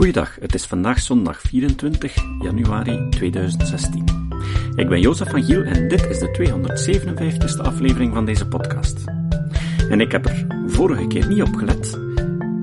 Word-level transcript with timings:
Goeiedag, 0.00 0.34
het 0.34 0.54
is 0.54 0.66
vandaag 0.66 0.98
zondag 0.98 1.40
24 1.40 2.14
januari 2.42 3.08
2016. 3.08 4.04
Ik 4.74 4.88
ben 4.88 5.00
Jozef 5.00 5.30
van 5.30 5.42
Giel 5.42 5.62
en 5.62 5.88
dit 5.88 6.06
is 6.06 6.18
de 6.18 6.36
257ste 7.58 7.62
aflevering 7.62 8.14
van 8.14 8.24
deze 8.24 8.48
podcast. 8.48 9.04
En 9.90 10.00
ik 10.00 10.12
heb 10.12 10.26
er 10.26 10.46
vorige 10.66 11.06
keer 11.06 11.28
niet 11.28 11.42
op 11.42 11.54
gelet, 11.54 11.98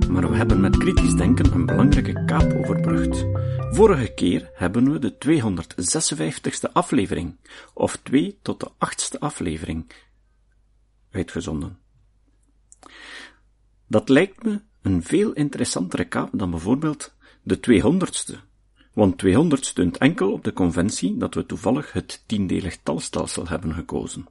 maar 0.10 0.30
we 0.30 0.36
hebben 0.36 0.60
met 0.60 0.78
kritisch 0.78 1.14
denken 1.14 1.54
een 1.54 1.66
belangrijke 1.66 2.26
kaap 2.26 2.54
overbrugd. 2.54 3.26
Vorige 3.72 4.14
keer 4.14 4.50
hebben 4.54 4.92
we 4.92 5.00
de 5.00 5.16
256ste 5.26 6.72
aflevering, 6.74 7.36
of 7.74 8.00
2 8.04 8.40
tot 8.42 8.60
de 8.60 8.70
8ste 8.72 9.20
aflevering, 9.20 9.92
uitgezonden. 11.12 11.78
Dat 13.88 14.10
lijkt 14.10 14.44
me 14.44 14.62
een 14.82 15.04
veel 15.04 15.34
interessantere 15.34 16.06
kaap 16.06 16.30
dan 16.34 16.52
bijvoorbeeld 16.52 17.16
de 17.48 17.60
200ste, 17.60 18.36
want 18.94 19.18
200 19.18 19.66
steunt 19.66 19.98
enkel 19.98 20.32
op 20.32 20.44
de 20.44 20.54
conventie 20.54 21.18
dat 21.18 21.34
we 21.34 21.46
toevallig 21.46 21.92
het 21.92 22.24
tiendelig 22.26 22.78
talstelsel 22.84 23.48
hebben 23.48 23.74
gekozen. 23.74 24.28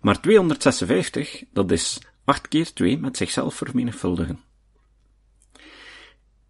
Maar 0.00 0.20
256, 0.20 1.44
dat 1.52 1.70
is 1.70 2.00
8 2.24 2.48
keer 2.48 2.72
2 2.72 2.98
met 2.98 3.16
zichzelf 3.16 3.54
vermenigvuldigen. 3.54 4.40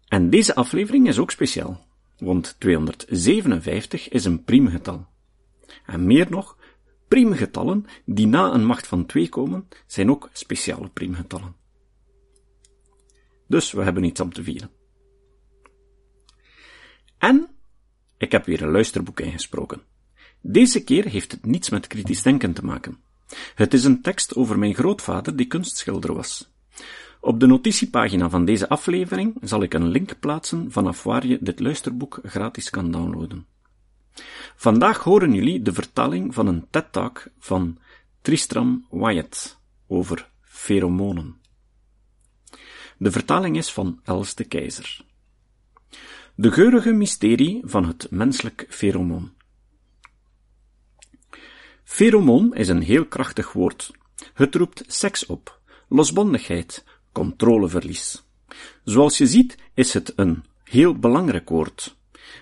En 0.07 0.29
deze 0.29 0.55
aflevering 0.55 1.07
is 1.07 1.17
ook 1.19 1.31
speciaal, 1.31 1.85
want 2.17 2.55
257 2.59 4.09
is 4.09 4.25
een 4.25 4.43
priemgetal. 4.43 5.05
En 5.85 6.05
meer 6.05 6.27
nog, 6.29 6.57
priemgetallen 7.07 7.85
die 8.05 8.27
na 8.27 8.53
een 8.53 8.65
macht 8.65 8.87
van 8.87 9.05
2 9.05 9.29
komen, 9.29 9.67
zijn 9.87 10.09
ook 10.09 10.29
speciale 10.33 10.89
priemgetallen. 10.89 11.55
Dus 13.47 13.71
we 13.71 13.83
hebben 13.83 14.03
iets 14.03 14.21
om 14.21 14.33
te 14.33 14.43
vieren. 14.43 14.80
En 17.21 17.47
ik 18.17 18.31
heb 18.31 18.45
weer 18.45 18.61
een 18.61 18.71
luisterboek 18.71 19.19
ingesproken. 19.19 19.81
Deze 20.41 20.83
keer 20.83 21.05
heeft 21.05 21.31
het 21.31 21.45
niets 21.45 21.69
met 21.69 21.87
kritisch 21.87 22.21
denken 22.21 22.53
te 22.53 22.65
maken. 22.65 22.97
Het 23.55 23.73
is 23.73 23.83
een 23.83 24.01
tekst 24.01 24.35
over 24.35 24.59
mijn 24.59 24.73
grootvader 24.73 25.35
die 25.35 25.45
kunstschilder 25.45 26.13
was. 26.13 26.51
Op 27.19 27.39
de 27.39 27.45
notitiepagina 27.45 28.29
van 28.29 28.45
deze 28.45 28.69
aflevering 28.69 29.37
zal 29.41 29.63
ik 29.63 29.73
een 29.73 29.87
link 29.87 30.19
plaatsen 30.19 30.71
vanaf 30.71 31.03
waar 31.03 31.27
je 31.27 31.37
dit 31.41 31.59
luisterboek 31.59 32.19
gratis 32.23 32.69
kan 32.69 32.91
downloaden. 32.91 33.45
Vandaag 34.55 35.03
horen 35.03 35.33
jullie 35.33 35.61
de 35.61 35.73
vertaling 35.73 36.33
van 36.33 36.47
een 36.47 36.67
TED-talk 36.69 37.23
van 37.39 37.77
Tristram 38.21 38.85
Wyatt 38.89 39.59
over 39.87 40.29
feromonen. 40.41 41.35
De 42.97 43.11
vertaling 43.11 43.57
is 43.57 43.71
van 43.71 43.99
Els 44.03 44.35
de 44.35 44.43
Keizer. 44.43 45.09
De 46.41 46.51
geurige 46.51 46.91
mysterie 46.91 47.61
van 47.63 47.85
het 47.85 48.07
menselijk 48.09 48.65
feromoon. 48.69 49.31
Feromoon 51.83 52.55
is 52.55 52.67
een 52.67 52.81
heel 52.81 53.05
krachtig 53.05 53.53
woord. 53.53 53.91
Het 54.33 54.55
roept 54.55 54.83
seks 54.87 55.25
op, 55.25 55.59
losbandigheid, 55.87 56.83
controleverlies. 57.11 58.23
Zoals 58.83 59.17
je 59.17 59.27
ziet 59.27 59.57
is 59.73 59.93
het 59.93 60.13
een 60.15 60.43
heel 60.63 60.95
belangrijk 60.95 61.49
woord. 61.49 61.97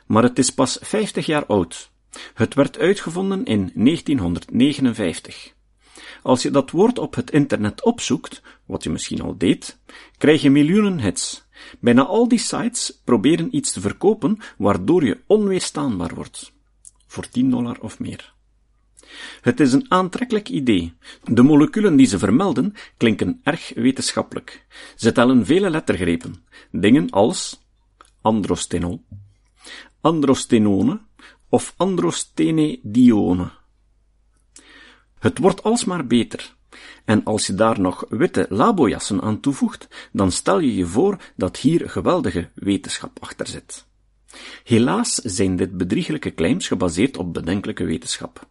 Maar 0.05 0.23
het 0.23 0.37
is 0.39 0.49
pas 0.49 0.77
50 0.81 1.25
jaar 1.25 1.45
oud. 1.45 1.91
Het 2.33 2.53
werd 2.53 2.77
uitgevonden 2.77 3.45
in 3.45 3.71
1959. 3.73 5.53
Als 6.23 6.41
je 6.41 6.51
dat 6.51 6.71
woord 6.71 6.99
op 6.99 7.15
het 7.15 7.31
internet 7.31 7.83
opzoekt, 7.83 8.41
wat 8.65 8.83
je 8.83 8.89
misschien 8.89 9.21
al 9.21 9.37
deed, 9.37 9.79
krijg 10.17 10.41
je 10.41 10.49
miljoenen 10.49 10.99
hits. 10.99 11.47
Bijna 11.79 12.05
al 12.05 12.27
die 12.27 12.39
sites 12.39 13.01
proberen 13.03 13.55
iets 13.55 13.71
te 13.71 13.81
verkopen 13.81 14.37
waardoor 14.57 15.05
je 15.05 15.19
onweerstaanbaar 15.27 16.15
wordt. 16.15 16.51
Voor 17.07 17.29
10 17.29 17.49
dollar 17.49 17.77
of 17.79 17.99
meer. 17.99 18.33
Het 19.41 19.59
is 19.59 19.73
een 19.73 19.85
aantrekkelijk 19.91 20.49
idee. 20.49 20.93
De 21.23 21.41
moleculen 21.41 21.95
die 21.95 22.05
ze 22.05 22.19
vermelden 22.19 22.73
klinken 22.97 23.39
erg 23.43 23.71
wetenschappelijk. 23.75 24.65
Ze 24.95 25.11
tellen 25.11 25.45
vele 25.45 25.69
lettergrepen. 25.69 26.45
Dingen 26.71 27.09
als 27.09 27.61
androstenol, 28.21 29.03
androstenone 30.01 30.99
of 31.49 31.73
androstenedione. 31.77 33.51
Het 35.19 35.37
wordt 35.37 35.63
alsmaar 35.63 36.07
beter. 36.07 36.55
En 37.05 37.23
als 37.23 37.47
je 37.47 37.53
daar 37.53 37.79
nog 37.79 38.05
witte 38.09 38.45
labojassen 38.49 39.21
aan 39.21 39.39
toevoegt, 39.39 39.87
dan 40.11 40.31
stel 40.31 40.59
je 40.59 40.75
je 40.75 40.85
voor 40.85 41.17
dat 41.35 41.57
hier 41.57 41.89
geweldige 41.89 42.49
wetenschap 42.55 43.17
achter 43.19 43.47
zit. 43.47 43.87
Helaas 44.63 45.13
zijn 45.15 45.55
dit 45.55 45.77
bedrieglijke 45.77 46.33
claims 46.33 46.67
gebaseerd 46.67 47.17
op 47.17 47.33
bedenkelijke 47.33 47.83
wetenschap. 47.83 48.47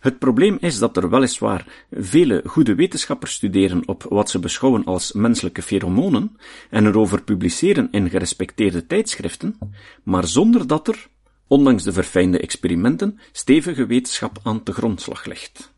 Het 0.00 0.18
probleem 0.18 0.56
is 0.60 0.78
dat 0.78 0.96
er 0.96 1.10
weliswaar 1.10 1.86
vele 1.90 2.42
goede 2.44 2.74
wetenschappers 2.74 3.32
studeren 3.32 3.88
op 3.88 4.02
wat 4.08 4.30
ze 4.30 4.38
beschouwen 4.38 4.84
als 4.84 5.12
menselijke 5.12 5.62
feromonen 5.62 6.36
en 6.70 6.86
erover 6.86 7.22
publiceren 7.22 7.88
in 7.90 8.10
gerespecteerde 8.10 8.86
tijdschriften, 8.86 9.58
maar 10.02 10.26
zonder 10.26 10.66
dat 10.66 10.88
er, 10.88 11.08
ondanks 11.46 11.82
de 11.82 11.92
verfijnde 11.92 12.38
experimenten, 12.38 13.18
stevige 13.32 13.86
wetenschap 13.86 14.38
aan 14.42 14.60
de 14.64 14.72
grondslag 14.72 15.24
ligt. 15.24 15.76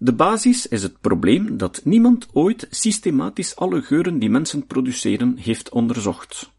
De 0.00 0.12
basis 0.12 0.66
is 0.66 0.82
het 0.82 1.00
probleem 1.00 1.56
dat 1.56 1.80
niemand 1.84 2.28
ooit 2.32 2.66
systematisch 2.70 3.56
alle 3.56 3.82
geuren 3.82 4.18
die 4.18 4.30
mensen 4.30 4.66
produceren 4.66 5.36
heeft 5.36 5.70
onderzocht. 5.70 6.52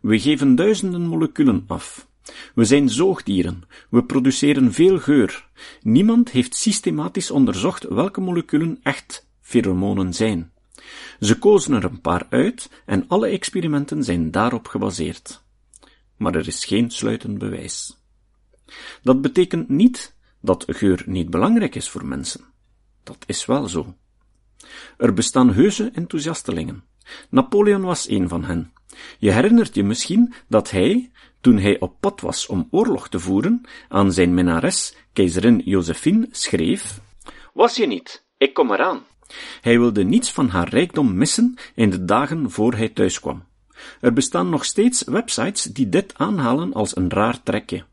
We 0.00 0.18
geven 0.18 0.54
duizenden 0.54 1.06
moleculen 1.06 1.64
af. 1.66 2.08
We 2.54 2.64
zijn 2.64 2.88
zoogdieren. 2.88 3.62
We 3.90 4.04
produceren 4.04 4.72
veel 4.72 4.98
geur. 4.98 5.48
Niemand 5.82 6.30
heeft 6.30 6.54
systematisch 6.54 7.30
onderzocht 7.30 7.84
welke 7.84 8.20
moleculen 8.20 8.78
echt 8.82 9.28
feromonen 9.40 10.14
zijn. 10.14 10.52
Ze 11.20 11.38
kozen 11.38 11.74
er 11.74 11.84
een 11.84 12.00
paar 12.00 12.26
uit 12.30 12.70
en 12.84 13.04
alle 13.08 13.26
experimenten 13.26 14.04
zijn 14.04 14.30
daarop 14.30 14.68
gebaseerd. 14.68 15.42
Maar 16.16 16.34
er 16.34 16.46
is 16.46 16.64
geen 16.64 16.90
sluitend 16.90 17.38
bewijs. 17.38 17.98
Dat 19.02 19.20
betekent 19.22 19.68
niet 19.68 20.15
dat 20.46 20.64
geur 20.66 21.02
niet 21.06 21.30
belangrijk 21.30 21.74
is 21.74 21.88
voor 21.88 22.06
mensen. 22.06 22.40
Dat 23.02 23.24
is 23.26 23.46
wel 23.46 23.68
zo. 23.68 23.94
Er 24.96 25.12
bestaan 25.12 25.52
heuse 25.52 25.90
enthousiastelingen. 25.94 26.84
Napoleon 27.30 27.82
was 27.82 28.08
een 28.08 28.28
van 28.28 28.44
hen. 28.44 28.72
Je 29.18 29.30
herinnert 29.30 29.74
je 29.74 29.84
misschien 29.84 30.34
dat 30.48 30.70
hij, 30.70 31.10
toen 31.40 31.58
hij 31.58 31.80
op 31.80 32.00
pad 32.00 32.20
was 32.20 32.46
om 32.46 32.68
oorlog 32.70 33.08
te 33.08 33.18
voeren, 33.18 33.60
aan 33.88 34.12
zijn 34.12 34.34
minnares, 34.34 34.96
keizerin 35.12 35.62
Josephine, 35.64 36.28
schreef: 36.30 37.00
Was 37.52 37.76
je 37.76 37.86
niet? 37.86 38.24
Ik 38.36 38.54
kom 38.54 38.72
eraan. 38.72 39.02
Hij 39.60 39.78
wilde 39.78 40.04
niets 40.04 40.32
van 40.32 40.48
haar 40.48 40.68
rijkdom 40.68 41.16
missen 41.16 41.54
in 41.74 41.90
de 41.90 42.04
dagen 42.04 42.50
voor 42.50 42.74
hij 42.74 42.88
thuiskwam. 42.88 43.44
Er 44.00 44.12
bestaan 44.12 44.48
nog 44.48 44.64
steeds 44.64 45.04
websites 45.04 45.62
die 45.62 45.88
dit 45.88 46.14
aanhalen 46.16 46.72
als 46.72 46.96
een 46.96 47.10
raar 47.10 47.42
trekje. 47.42 47.84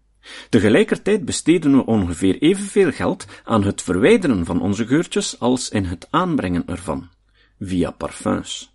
Tegelijkertijd 0.49 1.25
besteden 1.25 1.75
we 1.75 1.85
ongeveer 1.85 2.41
evenveel 2.41 2.91
geld 2.91 3.25
aan 3.43 3.63
het 3.63 3.81
verwijderen 3.81 4.45
van 4.45 4.61
onze 4.61 4.87
geurtjes 4.87 5.39
als 5.39 5.69
in 5.69 5.85
het 5.85 6.07
aanbrengen 6.09 6.63
ervan, 6.67 7.09
via 7.59 7.91
parfums. 7.91 8.73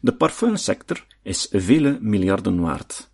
De 0.00 0.12
parfumsector 0.12 1.06
is 1.22 1.48
vele 1.50 1.98
miljarden 2.00 2.60
waard. 2.60 3.10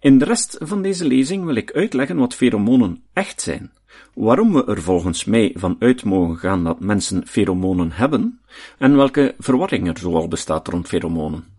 In 0.00 0.18
de 0.18 0.24
rest 0.24 0.56
van 0.60 0.82
deze 0.82 1.04
lezing 1.04 1.44
wil 1.44 1.54
ik 1.54 1.72
uitleggen 1.72 2.16
wat 2.16 2.34
feromonen 2.34 3.02
echt 3.12 3.40
zijn, 3.40 3.72
waarom 4.14 4.52
we 4.52 4.64
er 4.64 4.82
volgens 4.82 5.24
mij 5.24 5.54
van 5.54 5.76
uit 5.78 6.04
mogen 6.04 6.36
gaan 6.36 6.64
dat 6.64 6.80
mensen 6.80 7.26
feromonen 7.26 7.92
hebben, 7.92 8.40
en 8.78 8.96
welke 8.96 9.34
verwarring 9.38 9.88
er 9.88 9.98
zoal 9.98 10.28
bestaat 10.28 10.68
rond 10.68 10.88
feromonen. 10.88 11.55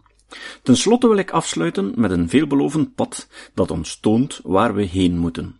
Ten 0.64 0.78
slotte 0.78 1.08
wil 1.08 1.18
ik 1.18 1.32
afsluiten 1.32 1.94
met 1.96 2.12
een 2.12 2.30
veelbelovend 2.30 2.96
pad 2.96 3.28
dat 3.54 3.72
ons 3.72 4.00
toont 4.00 4.40
waar 4.44 4.76
we 4.76 4.84
heen 4.84 5.18
moeten. 5.18 5.58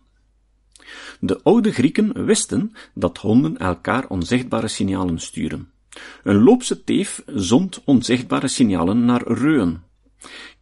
De 1.20 1.42
oude 1.42 1.72
Grieken 1.72 2.24
wisten 2.24 2.72
dat 2.94 3.18
honden 3.18 3.56
elkaar 3.56 4.06
onzichtbare 4.08 4.68
signalen 4.68 5.18
sturen. 5.18 5.70
Een 6.22 6.42
loopse 6.42 6.84
teef 6.84 7.22
zond 7.26 7.82
onzichtbare 7.84 8.48
signalen 8.48 9.04
naar 9.04 9.22
reuën. 9.26 9.80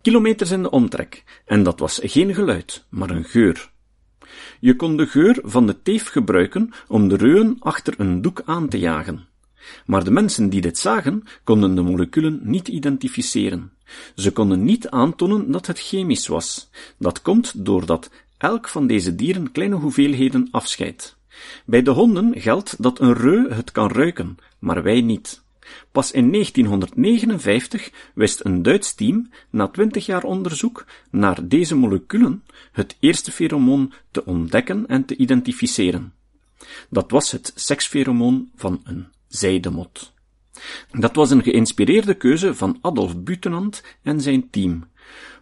Kilometers 0.00 0.50
in 0.50 0.62
de 0.62 0.70
omtrek, 0.70 1.25
en 1.44 1.62
dat 1.62 1.79
was 1.79 2.00
geen 2.03 2.35
geluid, 2.35 2.85
maar 2.88 3.11
een 3.11 3.25
geur. 3.25 3.70
Je 4.61 4.76
kon 4.76 4.97
de 4.97 5.06
geur 5.06 5.38
van 5.43 5.67
de 5.67 5.82
teef 5.82 6.08
gebruiken 6.08 6.70
om 6.88 7.08
de 7.08 7.17
reuën 7.17 7.56
achter 7.61 7.94
een 7.97 8.23
doek 8.23 8.43
aan 8.44 8.69
te 8.69 8.79
jagen. 8.79 9.26
Maar 9.87 10.05
de 10.05 10.11
mensen 10.11 10.49
die 10.49 10.61
dit 10.61 10.79
zagen, 10.79 11.23
konden 11.45 11.75
de 11.75 11.83
moleculen 11.83 12.41
niet 12.43 12.69
identificeren. 12.69 13.73
Ze 14.15 14.33
konden 14.33 14.65
niet 14.65 14.89
aantonen 14.89 15.51
dat 15.51 15.67
het 15.67 15.81
chemisch 15.81 16.27
was. 16.27 16.71
Dat 16.99 17.23
komt 17.23 17.65
doordat 17.65 18.11
elk 18.39 18.69
van 18.69 18.87
deze 18.87 19.15
dieren 19.15 19.53
kleine 19.53 19.75
hoeveelheden 19.75 20.49
afscheidt. 20.51 21.17
Bij 21.65 21.83
de 21.83 21.91
honden 21.91 22.41
geldt 22.41 22.83
dat 22.83 23.01
een 23.01 23.15
reu 23.15 23.53
het 23.53 23.73
kan 23.73 23.91
ruiken, 23.91 24.37
maar 24.59 24.83
wij 24.83 25.01
niet. 25.01 25.45
Pas 25.93 26.11
in 26.11 26.33
1959 26.33 28.11
wist 28.15 28.45
een 28.45 28.63
Duits 28.63 28.95
team, 28.95 29.31
na 29.51 29.69
twintig 29.69 30.07
jaar 30.07 30.23
onderzoek 30.23 30.85
naar 31.11 31.49
deze 31.49 31.75
moleculen, 31.75 32.45
het 32.73 32.97
eerste 33.01 33.33
feromoon 33.33 33.93
te 34.11 34.25
ontdekken 34.25 34.87
en 34.87 35.05
te 35.05 35.17
identificeren. 35.17 36.13
Dat 36.91 37.11
was 37.11 37.31
het 37.31 37.53
seksferomoon 37.55 38.51
van 38.57 38.81
een 38.85 39.07
zijdemot. 39.28 40.14
Dat 40.90 41.14
was 41.14 41.31
een 41.31 41.43
geïnspireerde 41.43 42.14
keuze 42.14 42.55
van 42.55 42.78
Adolf 42.81 43.23
Butenandt 43.23 43.99
en 44.02 44.20
zijn 44.20 44.50
team, 44.50 44.84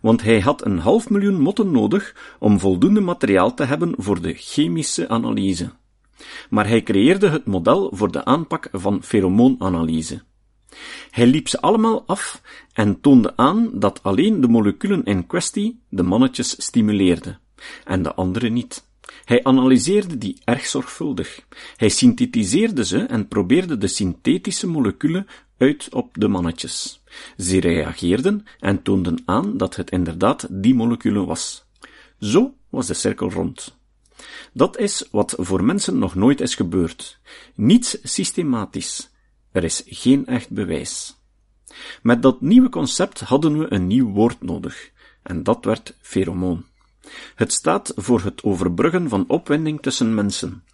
want 0.00 0.22
hij 0.22 0.40
had 0.40 0.64
een 0.64 0.78
half 0.78 1.10
miljoen 1.10 1.40
motten 1.40 1.70
nodig 1.70 2.36
om 2.38 2.60
voldoende 2.60 3.00
materiaal 3.00 3.54
te 3.54 3.64
hebben 3.64 3.94
voor 3.96 4.20
de 4.20 4.34
chemische 4.34 5.08
analyse. 5.08 5.72
Maar 6.50 6.68
hij 6.68 6.82
creëerde 6.82 7.28
het 7.28 7.46
model 7.46 7.90
voor 7.94 8.12
de 8.12 8.24
aanpak 8.24 8.68
van 8.72 9.02
feromoonanalyse. 9.02 10.22
Hij 11.10 11.26
liep 11.26 11.48
ze 11.48 11.60
allemaal 11.60 12.06
af 12.06 12.42
en 12.72 13.00
toonde 13.00 13.36
aan 13.36 13.70
dat 13.74 14.02
alleen 14.02 14.40
de 14.40 14.48
moleculen 14.48 15.04
in 15.04 15.26
kwestie 15.26 15.80
de 15.88 16.02
mannetjes 16.02 16.64
stimuleerden, 16.64 17.40
en 17.84 18.02
de 18.02 18.14
andere 18.14 18.48
niet. 18.48 18.84
Hij 19.24 19.44
analyseerde 19.44 20.18
die 20.18 20.40
erg 20.44 20.66
zorgvuldig. 20.66 21.40
Hij 21.76 21.88
synthetiseerde 21.88 22.84
ze 22.84 22.98
en 22.98 23.28
probeerde 23.28 23.78
de 23.78 23.86
synthetische 23.86 24.66
moleculen 24.66 25.26
uit 25.58 25.88
op 25.92 26.14
de 26.18 26.28
mannetjes. 26.28 27.02
Ze 27.38 27.60
reageerden 27.60 28.44
en 28.58 28.82
toonden 28.82 29.22
aan 29.24 29.56
dat 29.56 29.76
het 29.76 29.90
inderdaad 29.90 30.46
die 30.50 30.74
moleculen 30.74 31.26
was. 31.26 31.64
Zo 32.18 32.54
was 32.68 32.86
de 32.86 32.94
cirkel 32.94 33.30
rond. 33.30 33.76
Dat 34.52 34.78
is 34.78 35.08
wat 35.10 35.34
voor 35.38 35.64
mensen 35.64 35.98
nog 35.98 36.14
nooit 36.14 36.40
is 36.40 36.54
gebeurd. 36.54 37.18
Niets 37.54 37.98
systematisch. 38.02 39.10
Er 39.52 39.64
is 39.64 39.82
geen 39.86 40.26
echt 40.26 40.50
bewijs. 40.50 41.16
Met 42.02 42.22
dat 42.22 42.40
nieuwe 42.40 42.68
concept 42.68 43.20
hadden 43.20 43.58
we 43.58 43.72
een 43.72 43.86
nieuw 43.86 44.10
woord 44.10 44.42
nodig, 44.42 44.90
en 45.22 45.42
dat 45.42 45.64
werd 45.64 45.96
feromoon. 46.00 46.64
Het 47.34 47.52
staat 47.52 47.92
voor 47.96 48.20
het 48.20 48.42
overbruggen 48.42 49.08
van 49.08 49.24
opwinding 49.28 49.82
tussen 49.82 50.14
mensen. 50.14 50.64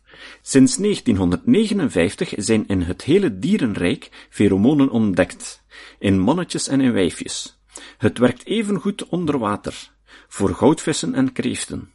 Sinds 0.43 0.77
1959 0.77 2.33
zijn 2.37 2.67
in 2.67 2.81
het 2.81 3.03
hele 3.03 3.39
dierenrijk 3.39 4.27
feromonen 4.31 4.91
ontdekt, 4.91 5.65
in 5.99 6.19
mannetjes 6.19 6.69
en 6.69 6.81
in 6.81 6.93
wijfjes. 6.93 7.59
Het 7.99 8.19
werkt 8.19 8.47
evengoed 8.47 9.09
onder 9.09 9.39
water, 9.39 9.91
voor 10.29 10.55
goudvissen 10.55 11.15
en 11.15 11.33
kreeften. 11.33 11.91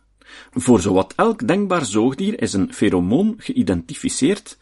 Voor 0.52 0.80
zowat 0.80 1.14
elk 1.16 1.48
denkbaar 1.48 1.86
zoogdier 1.86 2.42
is 2.42 2.54
een 2.54 2.74
feromoon 2.74 3.36
geïdentificeerd 3.38 4.58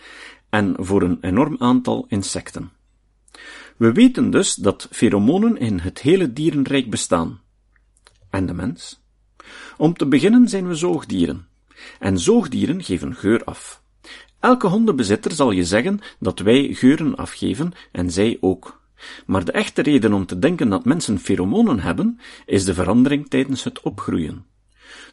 en 0.49 0.75
voor 0.77 1.01
een 1.01 1.17
enorm 1.21 1.55
aantal 1.59 2.05
insecten. 2.07 2.71
We 3.77 3.91
weten 3.91 4.29
dus 4.29 4.55
dat 4.55 4.87
feromonen 4.91 5.57
in 5.57 5.79
het 5.79 6.01
hele 6.01 6.33
dierenrijk 6.33 6.89
bestaan. 6.89 7.41
En 8.29 8.45
de 8.45 8.53
mens? 8.53 9.02
Om 9.77 9.93
te 9.93 10.07
beginnen 10.07 10.49
zijn 10.49 10.67
we 10.67 10.75
zoogdieren. 10.75 11.47
En 11.99 12.19
zoogdieren 12.19 12.83
geven 12.83 13.15
geur 13.15 13.43
af. 13.43 13.81
Elke 14.39 14.67
hondenbezitter 14.67 15.31
zal 15.31 15.51
je 15.51 15.65
zeggen 15.65 15.99
dat 16.19 16.39
wij 16.39 16.73
geuren 16.73 17.15
afgeven 17.15 17.71
en 17.91 18.11
zij 18.11 18.37
ook. 18.39 18.81
Maar 19.25 19.45
de 19.45 19.51
echte 19.51 19.81
reden 19.81 20.13
om 20.13 20.25
te 20.25 20.39
denken 20.39 20.69
dat 20.69 20.85
mensen 20.85 21.19
feromonen 21.19 21.79
hebben, 21.79 22.19
is 22.45 22.63
de 22.63 22.73
verandering 22.73 23.29
tijdens 23.29 23.63
het 23.63 23.81
opgroeien. 23.81 24.45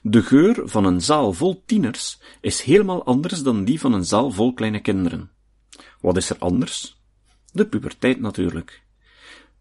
De 0.03 0.23
geur 0.23 0.63
van 0.65 0.85
een 0.85 1.01
zaal 1.01 1.33
vol 1.33 1.63
tieners 1.67 2.21
is 2.41 2.63
helemaal 2.63 3.05
anders 3.05 3.43
dan 3.43 3.65
die 3.65 3.81
van 3.81 3.93
een 3.93 4.05
zaal 4.05 4.31
vol 4.31 4.53
kleine 4.55 4.81
kinderen. 4.81 5.31
Wat 6.01 6.17
is 6.17 6.31
er 6.31 6.39
anders? 6.39 7.01
De 7.53 7.67
puberteit 7.67 8.21
natuurlijk. 8.21 8.83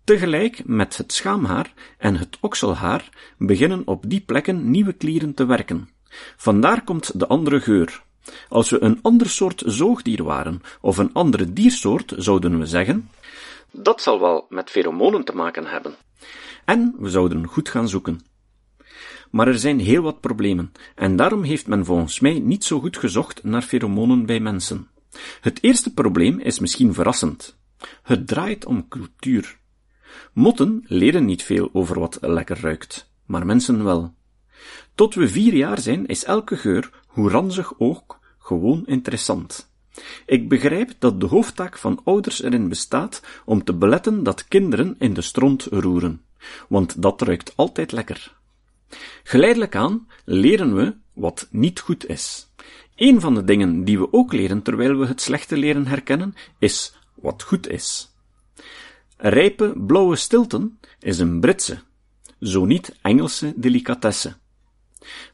Tegelijk 0.09 0.65
met 0.65 0.97
het 0.97 1.13
schaamhaar 1.13 1.73
en 1.97 2.15
het 2.15 2.37
okselhaar 2.41 3.09
beginnen 3.37 3.81
op 3.85 4.03
die 4.07 4.21
plekken 4.21 4.71
nieuwe 4.71 4.93
klieren 4.93 5.33
te 5.33 5.45
werken. 5.45 5.89
Vandaar 6.37 6.83
komt 6.83 7.19
de 7.19 7.27
andere 7.27 7.59
geur. 7.59 8.03
Als 8.47 8.69
we 8.69 8.83
een 8.83 8.99
ander 9.01 9.29
soort 9.29 9.63
zoogdier 9.65 10.23
waren, 10.23 10.61
of 10.81 10.97
een 10.97 11.13
andere 11.13 11.53
diersoort, 11.53 12.13
zouden 12.17 12.59
we 12.59 12.65
zeggen, 12.65 13.09
dat 13.71 14.01
zal 14.01 14.19
wel 14.19 14.45
met 14.49 14.69
feromonen 14.69 15.23
te 15.23 15.35
maken 15.35 15.65
hebben. 15.65 15.95
En 16.65 16.95
we 16.99 17.09
zouden 17.09 17.47
goed 17.47 17.69
gaan 17.69 17.89
zoeken. 17.89 18.21
Maar 19.31 19.47
er 19.47 19.59
zijn 19.59 19.79
heel 19.79 20.01
wat 20.01 20.21
problemen, 20.21 20.71
en 20.95 21.15
daarom 21.15 21.43
heeft 21.43 21.67
men 21.67 21.85
volgens 21.85 22.19
mij 22.19 22.39
niet 22.39 22.63
zo 22.63 22.79
goed 22.79 22.97
gezocht 22.97 23.43
naar 23.43 23.61
feromonen 23.61 24.25
bij 24.25 24.39
mensen. 24.39 24.87
Het 25.41 25.63
eerste 25.63 25.93
probleem 25.93 26.39
is 26.39 26.59
misschien 26.59 26.93
verrassend. 26.93 27.57
Het 28.03 28.27
draait 28.27 28.65
om 28.65 28.87
cultuur. 28.87 29.58
Motten 30.33 30.83
leren 30.85 31.25
niet 31.25 31.43
veel 31.43 31.69
over 31.73 31.99
wat 31.99 32.17
lekker 32.21 32.59
ruikt, 32.61 33.11
maar 33.25 33.45
mensen 33.45 33.83
wel. 33.83 34.13
Tot 34.95 35.15
we 35.15 35.29
vier 35.29 35.53
jaar 35.53 35.79
zijn, 35.79 36.05
is 36.05 36.23
elke 36.23 36.57
geur, 36.57 36.91
hoe 37.07 37.29
ranzig 37.29 37.73
ook, 37.77 38.19
gewoon 38.39 38.83
interessant. 38.85 39.71
Ik 40.25 40.49
begrijp 40.49 40.91
dat 40.99 41.19
de 41.19 41.25
hoofdtaak 41.25 41.77
van 41.77 42.01
ouders 42.03 42.41
erin 42.41 42.69
bestaat 42.69 43.21
om 43.45 43.63
te 43.63 43.73
beletten 43.73 44.23
dat 44.23 44.47
kinderen 44.47 44.95
in 44.99 45.13
de 45.13 45.21
stront 45.21 45.63
roeren, 45.63 46.21
want 46.67 47.01
dat 47.01 47.21
ruikt 47.21 47.53
altijd 47.55 47.91
lekker. 47.91 48.37
Geleidelijk 49.23 49.75
aan 49.75 50.07
leren 50.25 50.75
we 50.75 50.95
wat 51.13 51.47
niet 51.51 51.79
goed 51.79 52.07
is. 52.07 52.47
Een 52.95 53.21
van 53.21 53.35
de 53.35 53.43
dingen 53.43 53.83
die 53.83 53.99
we 53.99 54.13
ook 54.13 54.33
leren 54.33 54.61
terwijl 54.61 54.97
we 54.97 55.05
het 55.05 55.21
slechte 55.21 55.57
leren 55.57 55.87
herkennen, 55.87 56.35
is 56.59 56.95
wat 57.13 57.43
goed 57.43 57.69
is. 57.69 58.08
Rijpe 59.21 59.73
blauwe 59.77 60.15
stilten 60.15 60.79
is 60.99 61.19
een 61.19 61.39
Britse, 61.39 61.79
zo 62.39 62.65
niet 62.65 62.95
Engelse 63.01 63.53
delicatesse. 63.55 64.35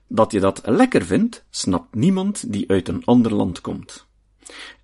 Dat 0.08 0.32
je 0.32 0.40
dat 0.40 0.62
lekker 0.64 1.06
vindt, 1.06 1.46
snapt 1.50 1.96
niemand 1.96 2.52
die 2.52 2.70
uit 2.70 2.88
een 2.88 3.06
ander 3.06 3.34
land 3.34 3.62
komt. 3.62 4.08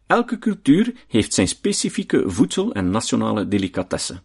Elke 0.08 0.40
cultuur 0.40 0.94
heeft 1.08 1.34
zijn 1.34 1.48
specifieke 1.48 2.24
voedsel- 2.26 2.74
en 2.74 2.90
nationale 2.90 3.48
delicatesse. 3.48 4.22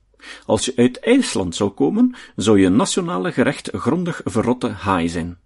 Als 0.46 0.64
je 0.64 0.72
uit 0.76 1.00
IJsland 1.00 1.54
zou 1.54 1.70
komen, 1.70 2.14
zou 2.36 2.60
je 2.60 2.68
nationale 2.68 3.32
gerecht 3.32 3.70
grondig 3.72 4.20
verrotte 4.24 4.68
haai 4.68 5.08
zijn. 5.08 5.38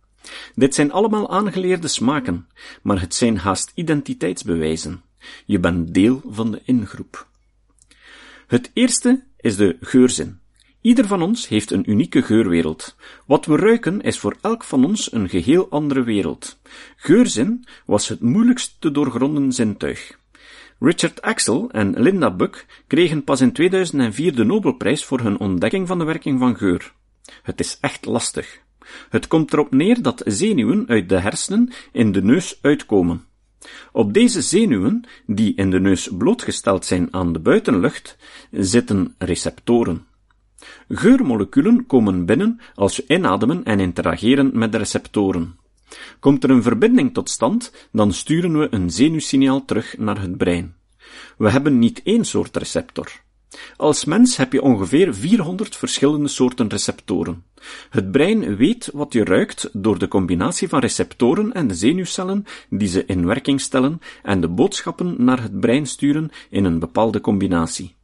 Dit 0.54 0.74
zijn 0.74 0.92
allemaal 0.92 1.30
aangeleerde 1.30 1.88
smaken, 1.88 2.46
maar 2.82 3.00
het 3.00 3.14
zijn 3.14 3.38
haast 3.38 3.72
identiteitsbewijzen. 3.74 5.02
Je 5.46 5.58
bent 5.58 5.94
deel 5.94 6.22
van 6.26 6.50
de 6.50 6.60
ingroep. 6.64 7.28
Het 8.50 8.70
eerste 8.72 9.22
is 9.36 9.56
de 9.56 9.76
geurzin. 9.80 10.40
Ieder 10.80 11.06
van 11.06 11.22
ons 11.22 11.48
heeft 11.48 11.70
een 11.70 11.90
unieke 11.90 12.22
geurwereld. 12.22 12.96
Wat 13.26 13.46
we 13.46 13.56
ruiken 13.56 14.00
is 14.00 14.18
voor 14.18 14.36
elk 14.40 14.64
van 14.64 14.84
ons 14.84 15.12
een 15.12 15.28
geheel 15.28 15.68
andere 15.68 16.02
wereld. 16.02 16.60
Geurzin 16.96 17.64
was 17.86 18.08
het 18.08 18.20
moeilijkst 18.20 18.76
te 18.78 18.90
doorgronden 18.90 19.52
zintuig. 19.52 20.18
Richard 20.78 21.22
Axel 21.22 21.70
en 21.70 22.00
Linda 22.02 22.30
Buck 22.30 22.66
kregen 22.86 23.24
pas 23.24 23.40
in 23.40 23.52
2004 23.52 24.34
de 24.34 24.44
Nobelprijs 24.44 25.04
voor 25.04 25.20
hun 25.20 25.38
ontdekking 25.38 25.86
van 25.86 25.98
de 25.98 26.04
werking 26.04 26.38
van 26.38 26.56
geur. 26.56 26.92
Het 27.42 27.60
is 27.60 27.78
echt 27.80 28.04
lastig. 28.04 28.60
Het 29.10 29.26
komt 29.26 29.52
erop 29.52 29.70
neer 29.72 30.02
dat 30.02 30.22
zenuwen 30.26 30.88
uit 30.88 31.08
de 31.08 31.18
hersenen 31.18 31.72
in 31.92 32.12
de 32.12 32.22
neus 32.22 32.58
uitkomen. 32.62 33.28
Op 33.92 34.12
deze 34.12 34.42
zenuwen, 34.42 35.04
die 35.26 35.54
in 35.54 35.70
de 35.70 35.80
neus 35.80 36.08
blootgesteld 36.18 36.84
zijn 36.84 37.08
aan 37.10 37.32
de 37.32 37.38
buitenlucht, 37.38 38.16
zitten 38.50 39.14
receptoren. 39.18 40.06
Geurmoleculen 40.88 41.86
komen 41.86 42.24
binnen 42.24 42.60
als 42.74 42.96
we 42.96 43.04
inademen 43.06 43.64
en 43.64 43.80
interageren 43.80 44.50
met 44.58 44.72
de 44.72 44.78
receptoren. 44.78 45.58
Komt 46.20 46.44
er 46.44 46.50
een 46.50 46.62
verbinding 46.62 47.14
tot 47.14 47.30
stand, 47.30 47.72
dan 47.92 48.12
sturen 48.12 48.58
we 48.58 48.68
een 48.70 48.90
zenuwsignaal 48.90 49.64
terug 49.64 49.98
naar 49.98 50.20
het 50.20 50.36
brein. 50.36 50.74
We 51.36 51.50
hebben 51.50 51.78
niet 51.78 52.00
één 52.04 52.24
soort 52.24 52.56
receptor. 52.56 53.22
Als 53.76 54.04
mens 54.04 54.36
heb 54.36 54.52
je 54.52 54.62
ongeveer 54.62 55.14
400 55.14 55.76
verschillende 55.76 56.28
soorten 56.28 56.68
receptoren. 56.68 57.44
Het 57.90 58.10
brein 58.10 58.56
weet 58.56 58.90
wat 58.92 59.12
je 59.12 59.24
ruikt 59.24 59.68
door 59.72 59.98
de 59.98 60.08
combinatie 60.08 60.68
van 60.68 60.80
receptoren 60.80 61.52
en 61.52 61.66
de 61.66 61.74
zenuwcellen 61.74 62.44
die 62.68 62.88
ze 62.88 63.04
in 63.06 63.26
werking 63.26 63.60
stellen 63.60 64.00
en 64.22 64.40
de 64.40 64.48
boodschappen 64.48 65.14
naar 65.24 65.42
het 65.42 65.60
brein 65.60 65.86
sturen 65.86 66.30
in 66.50 66.64
een 66.64 66.78
bepaalde 66.78 67.20
combinatie. 67.20 67.94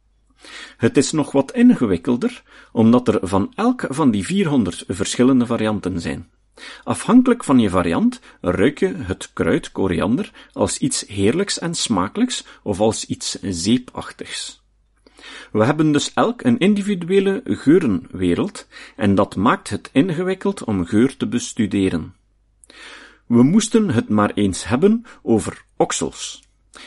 Het 0.77 0.97
is 0.97 1.11
nog 1.11 1.31
wat 1.31 1.51
ingewikkelder, 1.51 2.43
omdat 2.71 3.07
er 3.07 3.19
van 3.21 3.51
elk 3.55 3.85
van 3.89 4.11
die 4.11 4.25
400 4.25 4.83
verschillende 4.87 5.45
varianten 5.45 6.01
zijn. 6.01 6.29
Afhankelijk 6.83 7.43
van 7.43 7.59
je 7.59 7.69
variant 7.69 8.19
ruik 8.41 8.79
je 8.79 8.93
het 8.95 9.33
kruid 9.33 9.71
koriander 9.71 10.31
als 10.51 10.77
iets 10.77 11.05
heerlijks 11.07 11.59
en 11.59 11.75
smakelijks 11.75 12.45
of 12.63 12.79
als 12.79 13.05
iets 13.05 13.37
zeepachtigs. 13.41 14.65
We 15.51 15.65
hebben 15.65 15.91
dus 15.91 16.13
elk 16.13 16.43
een 16.43 16.57
individuele 16.57 17.41
geurenwereld 17.45 18.67
en 18.95 19.15
dat 19.15 19.35
maakt 19.35 19.69
het 19.69 19.89
ingewikkeld 19.91 20.63
om 20.63 20.85
geur 20.85 21.17
te 21.17 21.27
bestuderen. 21.27 22.15
We 23.25 23.43
moesten 23.43 23.89
het 23.89 24.09
maar 24.09 24.31
eens 24.33 24.67
hebben 24.67 25.05
over 25.21 25.65
oksels. 25.75 26.43